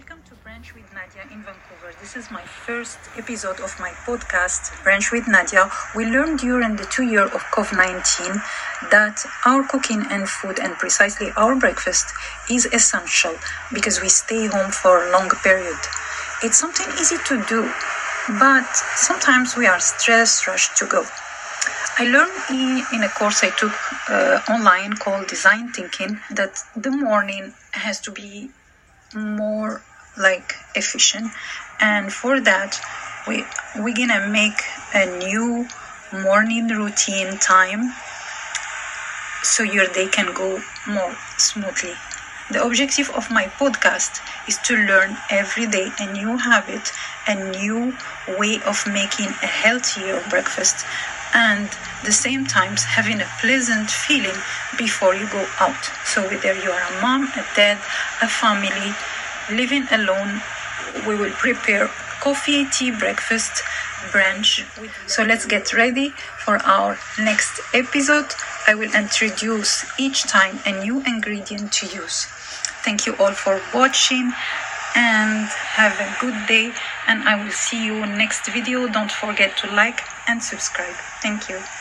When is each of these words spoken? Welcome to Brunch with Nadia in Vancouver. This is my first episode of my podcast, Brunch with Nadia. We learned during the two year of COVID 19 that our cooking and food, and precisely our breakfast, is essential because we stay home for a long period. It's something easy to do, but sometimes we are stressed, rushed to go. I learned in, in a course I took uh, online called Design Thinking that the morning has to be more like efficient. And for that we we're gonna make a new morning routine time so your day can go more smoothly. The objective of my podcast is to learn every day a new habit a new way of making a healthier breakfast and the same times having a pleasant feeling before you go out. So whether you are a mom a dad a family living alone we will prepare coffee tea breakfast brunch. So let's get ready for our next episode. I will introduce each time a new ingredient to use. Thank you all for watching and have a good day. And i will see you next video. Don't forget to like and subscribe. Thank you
Welcome 0.00 0.24
to 0.30 0.34
Brunch 0.36 0.72
with 0.74 0.90
Nadia 0.94 1.24
in 1.30 1.42
Vancouver. 1.42 1.92
This 2.00 2.16
is 2.16 2.30
my 2.30 2.40
first 2.40 2.96
episode 3.18 3.60
of 3.60 3.78
my 3.78 3.90
podcast, 4.08 4.72
Brunch 4.82 5.12
with 5.12 5.28
Nadia. 5.28 5.70
We 5.94 6.06
learned 6.06 6.38
during 6.38 6.76
the 6.76 6.86
two 6.86 7.02
year 7.02 7.24
of 7.26 7.42
COVID 7.52 7.76
19 7.76 8.40
that 8.90 9.22
our 9.44 9.62
cooking 9.62 10.06
and 10.08 10.26
food, 10.26 10.58
and 10.58 10.72
precisely 10.76 11.28
our 11.36 11.54
breakfast, 11.54 12.14
is 12.48 12.64
essential 12.72 13.34
because 13.74 14.00
we 14.00 14.08
stay 14.08 14.46
home 14.46 14.70
for 14.70 15.04
a 15.04 15.12
long 15.12 15.28
period. 15.44 15.76
It's 16.42 16.58
something 16.58 16.88
easy 16.98 17.18
to 17.26 17.44
do, 17.44 17.70
but 18.40 18.72
sometimes 18.96 19.54
we 19.54 19.66
are 19.66 19.80
stressed, 19.80 20.46
rushed 20.46 20.78
to 20.78 20.86
go. 20.86 21.04
I 21.98 22.04
learned 22.04 22.32
in, 22.48 22.86
in 22.94 23.02
a 23.02 23.10
course 23.10 23.44
I 23.44 23.50
took 23.50 23.76
uh, 24.08 24.40
online 24.48 24.94
called 24.94 25.26
Design 25.26 25.68
Thinking 25.72 26.20
that 26.30 26.56
the 26.74 26.90
morning 26.90 27.52
has 27.72 28.00
to 28.00 28.10
be 28.10 28.48
more 29.14 29.82
like 30.16 30.54
efficient. 30.74 31.32
And 31.80 32.12
for 32.12 32.40
that 32.40 32.80
we 33.26 33.44
we're 33.76 33.94
gonna 33.94 34.26
make 34.28 34.60
a 34.94 35.06
new 35.18 35.66
morning 36.12 36.68
routine 36.68 37.38
time 37.38 37.92
so 39.42 39.62
your 39.62 39.86
day 39.86 40.06
can 40.06 40.32
go 40.34 40.60
more 40.86 41.16
smoothly. 41.38 41.94
The 42.50 42.64
objective 42.64 43.10
of 43.10 43.30
my 43.30 43.46
podcast 43.46 44.20
is 44.48 44.58
to 44.66 44.74
learn 44.74 45.16
every 45.30 45.66
day 45.66 45.92
a 46.00 46.12
new 46.12 46.36
habit 46.36 46.92
a 47.28 47.34
new 47.34 47.94
way 48.38 48.60
of 48.66 48.86
making 48.86 49.28
a 49.28 49.46
healthier 49.46 50.22
breakfast 50.28 50.84
and 51.32 51.68
the 52.04 52.12
same 52.12 52.44
times 52.46 52.82
having 52.82 53.20
a 53.20 53.28
pleasant 53.40 53.88
feeling 53.88 54.34
before 54.76 55.14
you 55.14 55.26
go 55.28 55.46
out. 55.60 55.84
So 56.04 56.22
whether 56.22 56.54
you 56.54 56.70
are 56.70 56.82
a 56.92 57.00
mom 57.00 57.24
a 57.36 57.44
dad 57.54 57.78
a 58.20 58.28
family 58.28 58.94
living 59.50 59.86
alone 59.90 60.40
we 61.06 61.14
will 61.16 61.32
prepare 61.32 61.88
coffee 62.20 62.64
tea 62.66 62.90
breakfast 62.90 63.62
brunch. 64.12 64.64
So 65.08 65.22
let's 65.22 65.46
get 65.46 65.72
ready 65.72 66.10
for 66.44 66.56
our 66.58 66.98
next 67.18 67.60
episode. 67.74 68.34
I 68.66 68.74
will 68.74 68.94
introduce 68.94 69.86
each 69.98 70.22
time 70.24 70.58
a 70.66 70.72
new 70.84 71.00
ingredient 71.04 71.72
to 71.74 71.86
use. 71.86 72.26
Thank 72.84 73.06
you 73.06 73.14
all 73.16 73.32
for 73.32 73.60
watching 73.74 74.32
and 74.94 75.48
have 75.48 75.98
a 76.00 76.16
good 76.20 76.46
day. 76.46 76.72
And 77.06 77.28
i 77.28 77.42
will 77.42 77.52
see 77.52 77.84
you 77.84 78.06
next 78.06 78.46
video. 78.46 78.88
Don't 78.88 79.12
forget 79.12 79.56
to 79.58 79.72
like 79.72 80.00
and 80.28 80.42
subscribe. 80.42 80.94
Thank 81.22 81.48
you 81.48 81.79